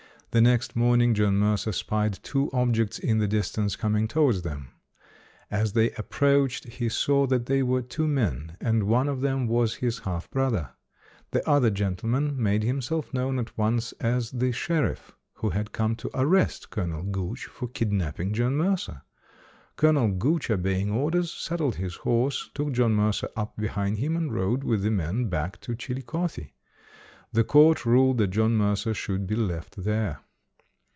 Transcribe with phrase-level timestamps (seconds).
[0.33, 4.69] The next morning, John Mercer spied two objects in the distance coming towards them.
[5.49, 9.45] As they ap proached, he saw that they were two men, and one of them
[9.49, 10.69] was his half brother.
[11.31, 15.97] The other gentle man made himself known at once as the sheriff, who had come
[15.97, 19.01] to arrest Colonel Gooch for kid napping John Mercer.
[19.75, 24.63] Colonel Gooch, obeying orders, saddled his horse, took John Mercer up behind him and rode
[24.63, 26.51] with the men back to Chilli cothe.
[27.33, 30.19] The court ruled that John Mercer should be left there.